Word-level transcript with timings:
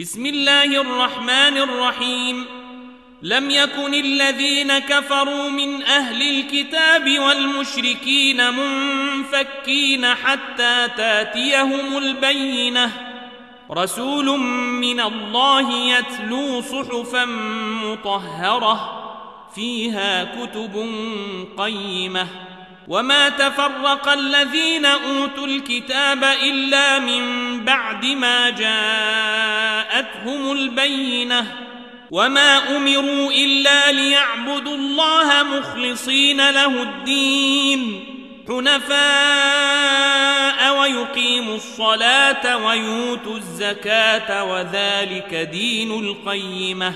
بسم 0.00 0.26
الله 0.26 0.80
الرحمن 0.80 1.56
الرحيم. 1.58 2.46
لم 3.22 3.50
يكن 3.50 3.94
الذين 3.94 4.78
كفروا 4.78 5.48
من 5.48 5.82
أهل 5.82 6.22
الكتاب 6.22 7.18
والمشركين 7.18 8.50
منفكين 8.54 10.14
حتى 10.14 10.88
تأتيهم 10.96 11.98
البينة. 11.98 12.90
رسول 13.70 14.38
من 14.80 15.00
الله 15.00 15.72
يتلو 15.72 16.60
صحفا 16.60 17.24
مطهرة 17.84 19.02
فيها 19.54 20.24
كتب 20.24 20.88
قيمة. 21.58 22.26
وما 22.88 23.28
تفرق 23.28 24.08
الذين 24.08 24.86
أوتوا 24.86 25.46
الكتاب 25.46 26.24
إلا 26.24 26.98
من 26.98 27.24
بعد 27.64 28.06
ما 28.06 28.50
جاءتهم 30.02 30.52
البينة 30.52 31.46
وما 32.10 32.76
أمروا 32.76 33.32
إلا 33.32 33.92
ليعبدوا 33.92 34.74
الله 34.76 35.42
مخلصين 35.42 36.50
له 36.50 36.82
الدين 36.82 38.04
حنفاء 38.48 38.98
ويقيموا 40.80 41.56
الصلاة 41.56 42.56
ويؤتوا 42.56 43.36
الزكاة 43.36 44.44
وذلك 44.44 45.48
دين 45.52 45.90
القيمة 45.90 46.94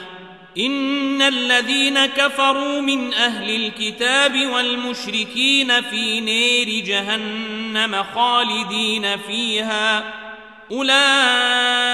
إن 0.58 1.22
الذين 1.22 2.06
كفروا 2.06 2.80
من 2.80 3.14
أهل 3.14 3.56
الكتاب 3.56 4.46
والمشركين 4.46 5.82
في 5.82 6.20
نير 6.20 6.84
جهنم 6.84 8.04
خالدين 8.14 9.16
فيها 9.16 10.04
أولئك 10.72 11.85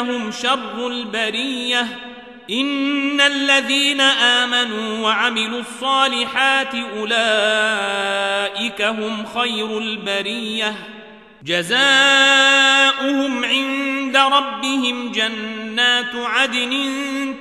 هم 0.00 0.30
شر 0.42 0.86
البرية. 0.86 1.86
إن 2.50 3.20
الذين 3.20 4.00
آمنوا 4.00 4.98
وعملوا 4.98 5.60
الصالحات 5.60 6.74
أولئك 6.98 8.82
هم 8.82 9.26
خير 9.34 9.78
البرية. 9.78 10.74
جزاؤهم 11.44 13.44
عند 13.44 14.16
ربهم 14.16 15.12
جنات 15.12 16.14
عدن 16.14 16.74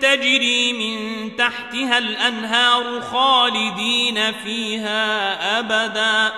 تجري 0.02 0.73
من 0.73 1.30
تحتها 1.38 1.97
الأنهار 1.97 3.02
خالدين 3.02 4.20
فيها 4.44 5.59
أبدا. 5.59 6.33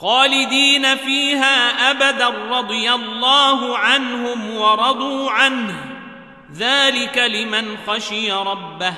خالدين 0.00 0.96
فيها 0.96 1.90
أبدا 1.90 2.28
رضي 2.28 2.92
الله 2.92 3.78
عنهم 3.78 4.35
ورضوا 4.56 5.30
عنه. 5.30 5.84
ذلك 6.52 7.18
لمن 7.18 7.76
خشي 7.86 8.32
ربه. 8.32 8.94